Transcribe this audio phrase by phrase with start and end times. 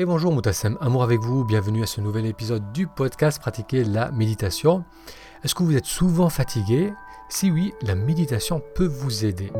[0.00, 4.10] et bonjour Moutassem, amour avec vous, bienvenue à ce nouvel épisode du podcast Pratiquer la
[4.10, 4.82] méditation.
[5.44, 6.90] Est-ce que vous êtes souvent fatigué?
[7.28, 9.52] Si oui, la méditation peut vous aider.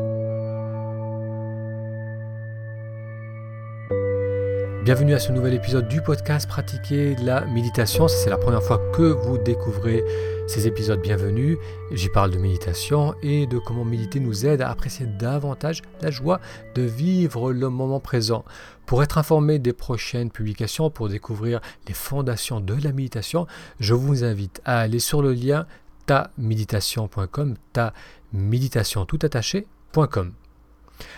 [4.83, 8.07] Bienvenue à ce nouvel épisode du podcast Pratiquer la méditation.
[8.07, 10.03] Si c'est la première fois que vous découvrez
[10.47, 11.59] ces épisodes, bienvenue.
[11.91, 16.41] J'y parle de méditation et de comment méditer nous aide à apprécier davantage la joie
[16.73, 18.43] de vivre le moment présent.
[18.87, 23.45] Pour être informé des prochaines publications, pour découvrir les fondations de la méditation,
[23.79, 25.67] je vous invite à aller sur le lien
[26.07, 27.93] taméditation.com, ta
[28.33, 29.19] méditation tout.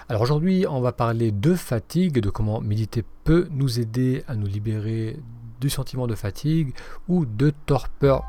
[0.09, 4.47] Alors aujourd'hui, on va parler de fatigue, de comment méditer peut nous aider à nous
[4.47, 5.19] libérer
[5.61, 6.73] du sentiment de fatigue
[7.07, 8.23] ou de torpeur.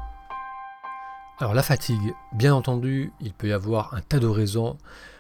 [1.39, 4.79] Alors la fatigue, bien entendu, il peut y avoir un tas de raisons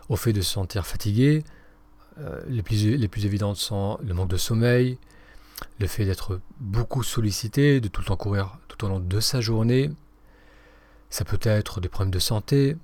[0.09, 1.42] au fait de se sentir fatigué.
[2.20, 4.98] Euh, les, plus, les plus évidentes sont le manque de sommeil,
[5.80, 9.41] le fait d'être beaucoup sollicité, de tout le temps courir tout au long de sa
[9.41, 9.91] journée.
[11.11, 12.77] Ça peut être des problèmes de santé,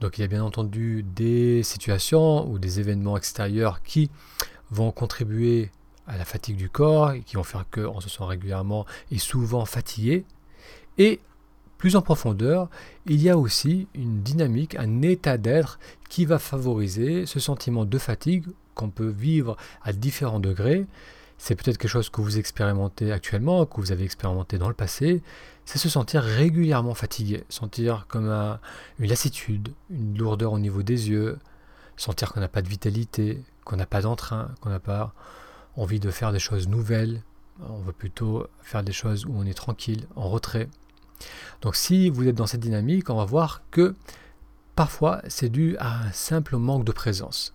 [0.00, 4.10] donc il y a bien entendu des situations ou des événements extérieurs qui
[4.70, 5.70] vont contribuer
[6.06, 9.64] à la fatigue du corps et qui vont faire qu'on se sent régulièrement et souvent
[9.64, 10.24] fatigué.
[10.96, 11.20] Et
[11.76, 12.68] plus en profondeur,
[13.06, 17.98] il y a aussi une dynamique, un état d'être qui va favoriser ce sentiment de
[17.98, 20.86] fatigue qu'on peut vivre à différents degrés
[21.38, 25.22] c'est peut-être quelque chose que vous expérimentez actuellement, que vous avez expérimenté dans le passé,
[25.64, 28.28] c'est se sentir régulièrement fatigué, sentir comme
[28.98, 31.38] une lassitude, une lourdeur au niveau des yeux,
[31.96, 35.14] sentir qu'on n'a pas de vitalité, qu'on n'a pas d'entrain, qu'on n'a pas
[35.76, 37.22] envie de faire des choses nouvelles,
[37.68, 40.68] on veut plutôt faire des choses où on est tranquille, en retrait.
[41.60, 43.94] Donc si vous êtes dans cette dynamique, on va voir que
[44.74, 47.52] parfois c'est dû à un simple manque de présence.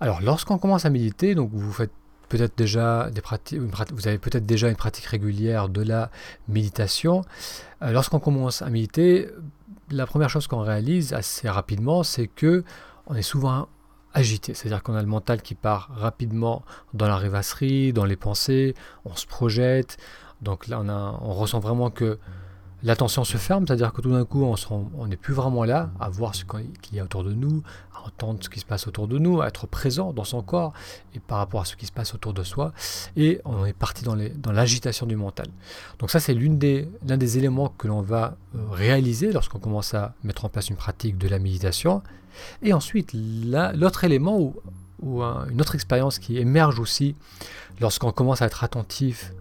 [0.00, 1.92] Alors lorsqu'on commence à méditer, donc vous faites
[2.30, 6.10] peut-être déjà des pratiques, vous avez peut-être déjà une pratique régulière de la
[6.48, 7.22] méditation.
[7.82, 9.28] Euh, lorsqu'on commence à méditer,
[9.90, 12.64] la première chose qu'on réalise assez rapidement, c'est que
[13.06, 13.68] on est souvent
[14.14, 16.64] agité, c'est-à-dire qu'on a le mental qui part rapidement
[16.94, 18.74] dans la rêvasserie, dans les pensées,
[19.04, 19.98] on se projette.
[20.40, 22.18] Donc là, on, on ressent vraiment que
[22.82, 26.34] l'attention se ferme, c'est-à-dire que tout d'un coup, on n'est plus vraiment là à voir
[26.34, 27.62] ce qu'il y a autour de nous,
[27.94, 30.72] à entendre ce qui se passe autour de nous, à être présent dans son corps
[31.14, 32.72] et par rapport à ce qui se passe autour de soi,
[33.16, 35.48] et on est parti dans l'agitation du mental.
[35.98, 40.44] Donc ça, c'est l'un des, éléments que l'on va euh, réaliser lorsqu'on commence à mettre
[40.44, 42.02] en place une pratique de la méditation.
[42.62, 44.38] Et ensuite, l'autre élément
[45.02, 47.14] ou une autre expérience qui émerge aussi
[47.80, 49.32] lorsqu'on commence à être attentif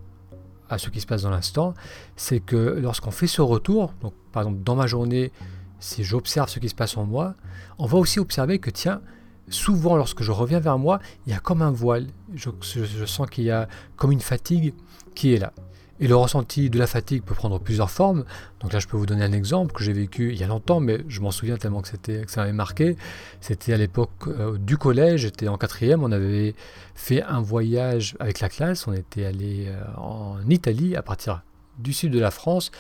[0.70, 1.74] à ce qui se passe dans l'instant,
[2.16, 5.32] c'est que lorsqu'on fait ce retour, donc par exemple dans ma journée,
[5.80, 7.36] si j'observe ce qui se passe en moi,
[7.78, 9.02] on va aussi observer que tiens,
[9.50, 13.30] souvent lorsque je reviens vers moi, il y a comme un voile, je, je sens
[13.30, 14.74] qu'il y a comme une fatigue
[15.16, 15.54] qui est là.
[16.02, 18.24] Et le ressenti de la fatigue peut prendre plusieurs formes.
[18.62, 20.80] Donc là, je peux vous donner un exemple que j'ai vécu il y a longtemps,
[20.80, 21.90] mais je m'en souviens tellement que,
[22.28, 22.96] ça m'avait marqué.
[23.42, 26.56] C'était à l'époque euh, du collège, j'étais en quatrième, on avait
[26.96, 31.42] fait un voyage avec la classe, on était allé euh, en Italie à partir
[31.80, 32.72] du sud de la France.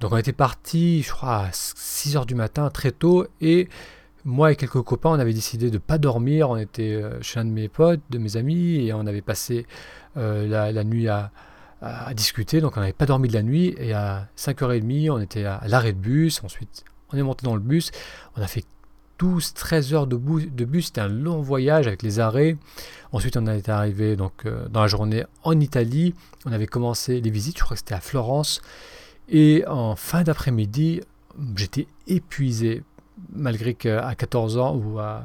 [0.00, 3.68] Donc on était parti, je crois, à 6 heures du matin, très tôt, et
[4.26, 6.50] moi et quelques copains, on avait décidé de ne pas dormir.
[6.50, 9.66] On était euh, chez un de mes potes, de mes amis, et on avait passé
[10.16, 11.30] la nuit à
[11.80, 12.60] à, discuter.
[12.60, 15.92] Donc on n'avait pas dormi de la nuit et à 5h30, on était à, l'arrêt
[15.92, 16.42] de bus.
[16.44, 17.90] Ensuite, on est monté dans le bus.
[18.36, 18.64] On a fait
[19.20, 20.86] 12-13 heures de, de bus.
[20.86, 22.56] C'était un long voyage avec les arrêts.
[23.12, 26.14] Ensuite, on était arrivé donc, euh, dans la journée en Italie.
[26.46, 28.60] On avait commencé les visites, je crois que c'était à Florence.
[29.28, 31.02] Et en fin d'après-midi,
[31.56, 32.82] j'étais épuisé
[33.32, 35.24] malgré qu'à 14 ans ou à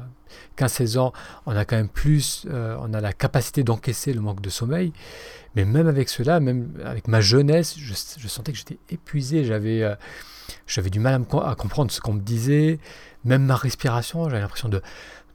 [0.58, 1.12] 15-16 ans,
[1.46, 4.92] on a quand même plus, euh, on a la capacité d'encaisser le manque de sommeil.
[5.54, 7.94] Mais même avec cela, même avec ma jeunesse, je,
[8.28, 9.44] sentais que j'étais épuisé.
[9.44, 9.94] J'avais, euh,
[10.90, 12.78] du mal à, comprendre ce qu'on me disait.
[13.24, 14.82] Même ma respiration, j'avais l'impression de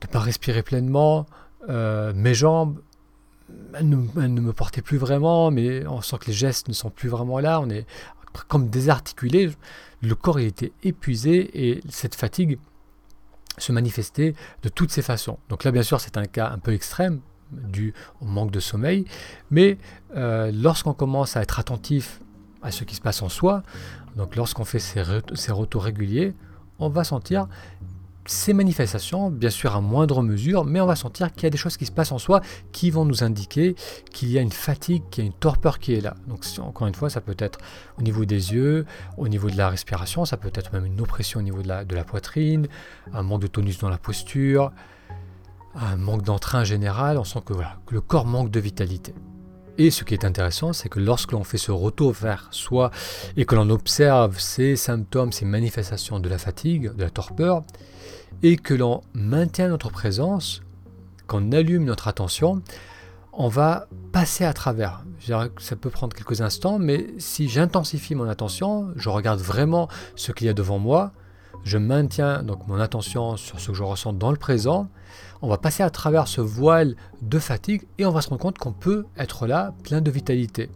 [0.02, 1.26] ne pas respirer pleinement.
[1.68, 2.78] Euh, mes jambes,
[3.74, 6.72] elles ne, elles ne, me portaient plus vraiment, mais on sent que les gestes ne
[6.72, 7.60] sont plus vraiment là.
[7.60, 7.86] On est
[8.48, 9.50] comme désarticulé.
[10.02, 12.58] Le corps il était épuisé et cette fatigue
[13.58, 15.38] se manifestait de toutes ces façons.
[15.48, 17.20] Donc là, bien sûr, c'est un cas un peu extrême
[17.52, 19.04] dû au manque de sommeil,
[19.50, 19.76] mais
[20.16, 22.20] euh, lorsqu'on commence à être attentif
[22.62, 23.62] à ce qui se passe en soi,
[24.16, 25.02] donc lorsqu'on fait ces,
[25.34, 26.34] ces retours réguliers,
[26.78, 27.48] on va sentir
[28.30, 31.58] ces manifestations, bien sûr à moindre mesure, mais on va sentir qu'il y a des
[31.58, 32.40] choses qui se passent en soi
[32.70, 33.74] qui vont nous indiquer
[34.12, 36.14] qu'il y a une fatigue, qu'il y a une torpeur qui est là.
[36.28, 37.58] Donc encore une fois, ça peut être
[37.98, 38.86] au niveau des yeux,
[39.18, 42.04] au niveau de la respiration, ça peut être même une oppression au niveau de la,
[42.04, 42.68] poitrine,
[43.12, 44.70] un manque de tonus dans la posture,
[45.74, 49.12] un manque d'entrain général, on sent que, voilà, que le corps manque de vitalité.
[49.76, 52.92] Et ce qui est intéressant, c'est que lorsque l'on fait ce retour vers soi
[53.36, 57.64] et que l'on observe ces symptômes, ces manifestations de la fatigue, de la torpeur,
[58.42, 60.62] et que l'on maintient notre présence,
[61.26, 62.62] qu'on allume notre attention,
[63.32, 65.04] on va passer à travers.
[65.58, 70.46] Ça peut prendre quelques instants, mais si j'intensifie mon attention, je regarde vraiment ce qu'il
[70.46, 71.12] y a devant moi,
[71.64, 74.88] je maintiens donc mon attention sur ce que je ressens dans le présent,
[75.42, 78.58] on va passer à travers ce voile de fatigue et on va se rendre compte
[78.58, 80.70] qu'on peut être là plein de vitalité.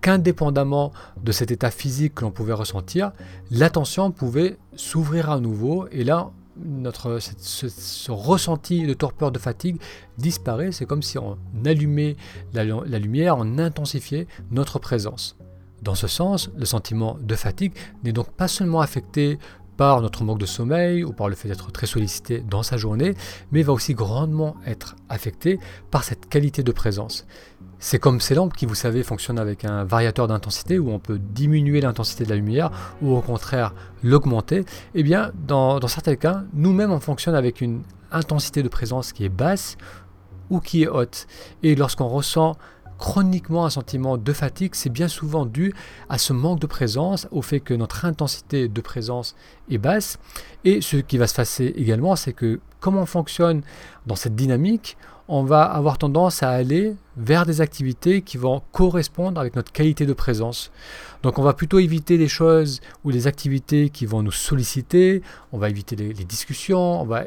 [0.00, 0.92] Qu'indépendamment
[1.22, 3.12] de cet état physique que l'on pouvait ressentir,
[3.50, 9.80] l'attention pouvait s'ouvrir à nouveau et là notre, ce, ressenti de torpeur, de fatigue
[10.18, 10.72] disparaît.
[10.72, 12.16] C'est comme si on allumait
[12.52, 15.36] la, la lumière, on intensifiait notre présence.
[15.82, 17.74] Dans ce sens, le sentiment de fatigue
[18.04, 19.38] n'est donc pas seulement affecté
[19.76, 23.14] par notre manque de sommeil ou par le fait d'être très sollicité dans sa journée,
[23.52, 25.58] mais va aussi grandement être affecté
[25.90, 27.26] par cette qualité de présence.
[27.78, 31.18] C'est comme ces lampes qui, vous savez, fonctionnent avec un variateur d'intensité où on peut
[31.18, 32.70] diminuer l'intensité de la lumière
[33.02, 34.64] ou au contraire l'augmenter.
[34.94, 39.24] Eh bien, dans, dans certains cas, nous-mêmes, on fonctionne avec une intensité de présence qui
[39.24, 39.76] est basse
[40.50, 41.26] ou qui est haute.
[41.62, 42.56] Et lorsqu'on ressent
[42.98, 45.74] chroniquement un sentiment de fatigue, c'est bien souvent dû
[46.08, 49.34] à ce manque de présence, au fait que notre intensité de présence
[49.70, 50.18] est basse.
[50.64, 53.62] Et ce qui va se passer également, c'est que comme on fonctionne
[54.06, 54.96] dans cette dynamique,
[55.26, 60.04] on va avoir tendance à aller vers des activités qui vont correspondre avec notre qualité
[60.04, 60.70] de présence.
[61.22, 65.22] Donc on va plutôt éviter les choses ou les activités qui vont nous solliciter,
[65.52, 67.24] on va éviter les, discussions, on va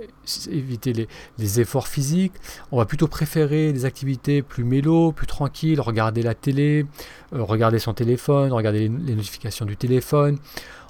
[0.52, 1.08] éviter
[1.40, 2.34] les, efforts physiques,
[2.72, 6.86] on va plutôt préférer des activités plus mélo, plus tranquilles, regarder la télé,
[7.34, 10.38] euh, regarder son téléphone, regarder les, notifications du téléphone.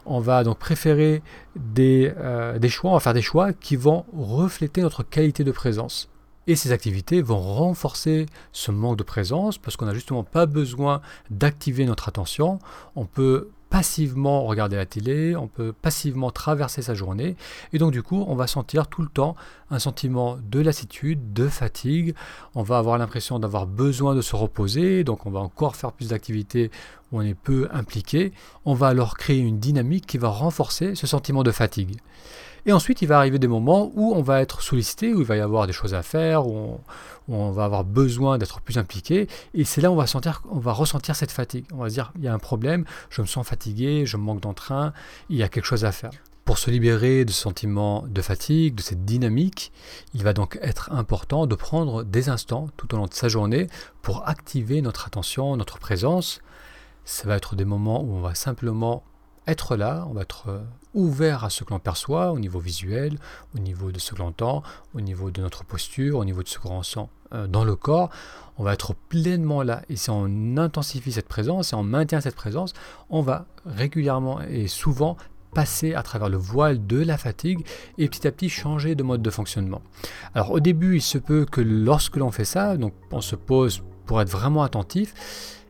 [0.05, 1.21] On va donc préférer
[1.55, 5.51] des, euh, des choix, on va faire des choix qui vont refléter notre qualité de
[5.51, 6.09] présence.
[6.47, 11.01] Et ces activités vont renforcer ce manque de présence parce qu'on n'a justement pas besoin
[11.29, 12.59] d'activer notre attention.
[12.95, 17.35] On peut passivement regarder la télé, on peut passivement traverser sa journée,
[17.73, 19.35] et donc du coup on va sentir tout le temps
[19.69, 22.15] un sentiment de lassitude, de fatigue,
[22.55, 26.09] on va avoir l'impression d'avoir besoin de se reposer, donc on va encore faire plus
[26.09, 26.71] d'activités
[27.11, 28.33] où on est peu impliqué,
[28.65, 31.97] on va alors créer une dynamique qui va renforcer ce sentiment de fatigue.
[32.67, 35.37] Et ensuite, il va arriver des moments où on va être sollicité, où il va
[35.37, 36.81] y avoir des choses à faire, où
[37.29, 39.29] on, va avoir besoin d'être plus impliqué.
[39.53, 40.05] Et c'est là où on va,
[40.51, 41.65] on va ressentir cette fatigue.
[41.73, 44.41] On va se dire, il y a un problème, je me sens fatigué, je manque
[44.41, 44.91] d'entrain,
[45.29, 46.11] il y a quelque chose à faire.
[46.43, 49.71] Pour se libérer de ce sentiment de fatigue, de cette dynamique,
[50.13, 53.67] il va donc être important de prendre des instants tout au long de sa journée
[54.01, 56.41] pour activer notre attention, notre présence.
[57.07, 59.01] Ça va être des moments où on va simplement
[59.47, 60.59] être là, on va être euh,
[60.93, 63.17] ouvert à ce que l'on perçoit au niveau visuel,
[63.55, 64.61] au niveau de ce que l'on entend,
[64.93, 67.77] au niveau de notre posture, au niveau de ce que l'on ressent euh, dans le
[67.77, 68.09] corps.
[68.57, 69.83] On va être pleinement là.
[69.87, 72.73] Et si on intensifie cette présence et on maintient cette présence,
[73.09, 75.15] on va régulièrement et souvent
[75.53, 77.65] passer à travers le voile de la fatigue
[77.97, 79.81] et petit à petit changer de mode de fonctionnement.
[80.35, 83.81] Alors au début, il se peut que lorsque l'on fait ça, donc on se pose
[84.07, 85.13] pour être vraiment attentif,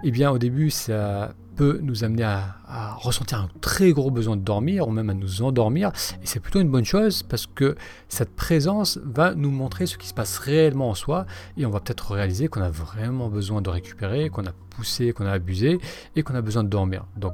[0.03, 2.53] eh bien au début ça peut nous amener à,
[2.99, 5.91] ressentir un très gros besoin de dormir ou même à nous endormir.
[6.21, 7.75] Et c'est plutôt une bonne chose parce que
[8.09, 11.25] cette présence va nous montrer ce qui se passe réellement en soi
[11.57, 15.25] et on va peut-être réaliser qu'on a vraiment besoin de récupérer, qu'on a poussé, qu'on
[15.25, 15.79] a abusé
[16.15, 17.05] et qu'on a besoin de dormir.
[17.17, 17.33] Donc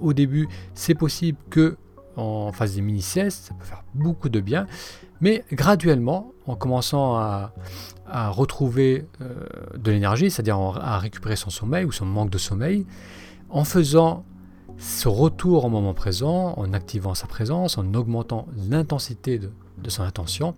[0.00, 1.76] au début, c'est possible que
[2.16, 4.66] on fasse des mini-siestes, ça peut faire beaucoup de bien,
[5.20, 7.52] mais graduellement, en commençant à,
[8.30, 9.46] retrouver euh,
[9.78, 12.84] de l'énergie, c'est-à-dire à récupérer son sommeil ou son manque de sommeil,
[13.48, 14.26] en faisant
[14.76, 19.50] ce retour au moment présent, en activant sa présence, en augmentant l'intensité de,
[19.88, 20.54] son attention,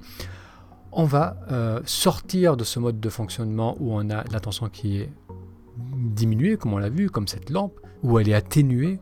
[0.90, 5.12] on va euh, sortir de ce mode de fonctionnement où on a l'attention qui est
[5.76, 8.98] diminuée, comme on l'a vu, comme cette lampe, où elle est atténuée,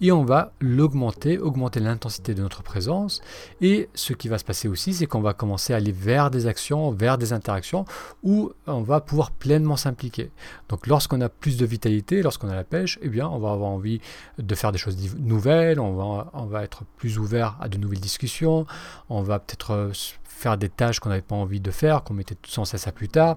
[0.00, 3.20] et on va l'augmenter, augmenter l'intensité de notre présence.
[3.60, 6.46] Et ce qui va se passer aussi, c'est qu'on va commencer à aller vers des
[6.46, 7.84] actions, vers des interactions
[8.22, 10.30] où on va pouvoir pleinement s'impliquer.
[10.68, 13.70] Donc lorsqu'on a plus de vitalité, lorsqu'on a la pêche, eh bien on va avoir
[13.70, 14.00] envie
[14.38, 18.00] de faire des choses nouvelles, on va, on va être plus ouvert à de nouvelles
[18.00, 18.66] discussions,
[19.08, 19.92] on va peut-être euh,
[20.24, 23.08] faire des tâches qu'on n'avait pas envie de faire, qu'on mettait sans cesse à plus
[23.08, 23.36] tard,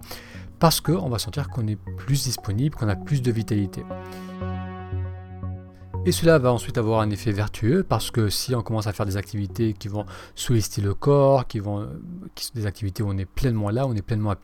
[0.60, 3.84] parce qu'on va sentir qu'on est plus disponible, qu'on a plus de vitalité.
[6.06, 9.08] Et cela va ensuite avoir un effet vertueux parce que si on commence à faire
[9.08, 11.90] des activités qui vont solliciter le corps, qui vont,
[12.36, 14.36] qui sont des activités où on est pleinement là, on est pleinement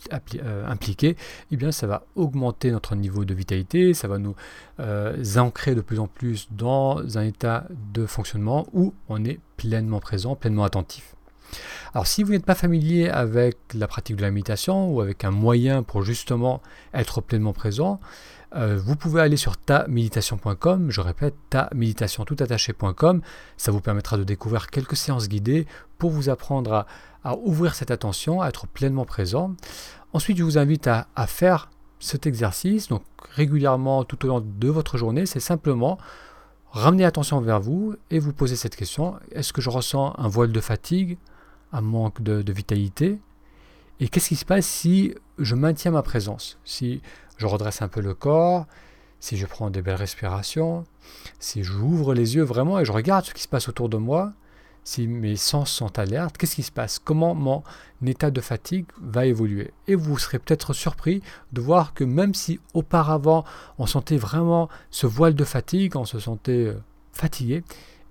[0.43, 1.15] euh, impliqué,
[1.51, 4.35] eh bien ça va augmenter notre niveau de vitalité, ça va nous
[4.79, 9.99] euh, ancrer de plus en plus dans un état de fonctionnement où on est pleinement
[9.99, 11.15] présent, pleinement attentif.
[11.93, 15.31] Alors si vous n'êtes pas familier avec la pratique de la méditation ou avec un
[15.31, 16.61] moyen pour justement
[16.93, 17.99] être pleinement présent,
[18.53, 22.25] euh, vous pouvez aller sur taméditation.com, je répète, taméditation
[23.57, 25.67] Ça vous permettra de découvrir quelques séances guidées
[25.97, 26.85] pour vous apprendre
[27.23, 29.55] à, ouvrir cette attention, à être pleinement présent.
[30.11, 33.03] Ensuite, je vous invite à, à faire cet exercice, donc
[33.35, 35.97] régulièrement tout au long de votre journée, c'est simplement
[36.71, 40.51] ramener l'attention vers vous et vous poser cette question, est-ce que je ressens un voile
[40.51, 41.17] de fatigue,
[41.71, 43.19] un manque de, vitalité.
[43.99, 46.57] Et qu'est-ce qui se passe si je maintiens ma présence?
[46.65, 47.01] Si
[47.37, 48.65] je redresse un peu le corps,
[49.19, 50.85] si je prends des belles respirations,
[51.39, 54.33] si j'ouvre les yeux vraiment et je regarde ce qui se passe autour de moi,
[54.83, 56.97] si mes sens sont alertes, qu'est-ce qui se passe?
[56.97, 57.63] Comment mon
[58.05, 59.71] état de fatigue va évoluer?
[59.87, 61.21] Et vous serez peut-être surpris
[61.53, 63.45] de voir que même si auparavant
[63.77, 66.81] on sentait vraiment ce voile de fatigue, on se sentait euh,
[67.13, 67.63] fatigué,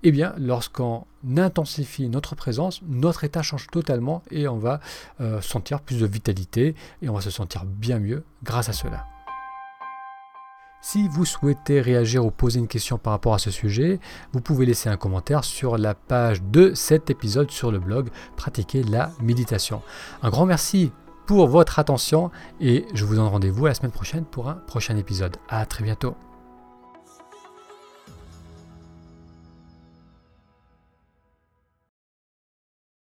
[0.03, 1.05] eh bien lorsqu'on
[1.37, 4.79] intensifie notre présence, notre état change totalement et on va
[5.19, 9.05] euh, sentir plus de vitalité et on va se sentir bien mieux grâce à cela.
[10.83, 13.99] Si vous souhaitez réagir ou poser une question par rapport à ce sujet,
[14.33, 18.81] vous pouvez laisser un commentaire sur la page de cet épisode sur le blog Pratiquer
[18.81, 19.83] la méditation.
[20.23, 20.91] Un grand merci
[21.27, 25.37] pour votre attention et je vous donne rendez-vous la semaine prochaine pour un prochain épisode.
[25.49, 26.15] À très bientôt.